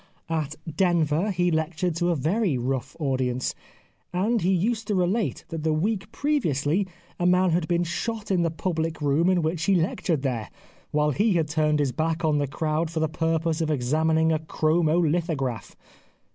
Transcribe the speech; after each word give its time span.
At 0.31 0.55
Denver 0.67 1.29
he 1.29 1.51
lectured 1.51 1.95
to 1.97 2.09
a 2.09 2.15
very 2.15 2.57
rough 2.57 2.97
audience, 2.99 3.53
and 4.11 4.41
he 4.41 4.51
used 4.51 4.87
to 4.87 4.95
relate 4.95 5.45
that 5.49 5.61
the 5.61 5.73
week 5.73 6.11
previously 6.11 6.87
a 7.19 7.27
man 7.27 7.51
had 7.51 7.67
been 7.67 7.83
shot 7.83 8.31
in 8.31 8.41
the 8.41 8.49
public 8.49 8.99
room 8.99 9.29
in 9.29 9.43
which 9.43 9.63
he 9.65 9.75
lectured 9.75 10.23
there, 10.23 10.49
while 10.89 11.11
he 11.11 11.33
had 11.33 11.47
turned 11.49 11.77
his 11.77 11.91
back 11.91 12.25
on 12.25 12.39
the 12.39 12.47
crowd 12.47 12.89
for 12.89 12.99
the 12.99 13.07
purpose 13.07 13.61
of 13.61 13.69
examining 13.69 14.31
a 14.31 14.39
chromo 14.39 14.97
lithograph. 14.97 15.75